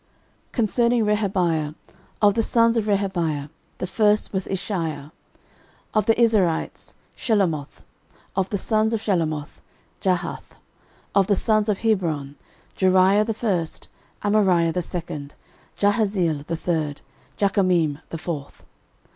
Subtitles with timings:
[0.47, 1.75] 13:024:021 Concerning Rehabiah:
[2.23, 5.11] of the sons of Rehabiah, the first was Isshiah.
[5.93, 7.81] 13:024:022 Of the Izharites; Shelomoth:
[8.35, 9.61] of the sons of Shelomoth;
[10.01, 10.57] Jahath.
[11.13, 12.35] 13:024:023 And the sons of Hebron;
[12.75, 13.89] Jeriah the first,
[14.23, 15.35] Amariah the second,
[15.79, 17.01] Jahaziel the third,
[17.37, 18.63] Jekameam the fourth.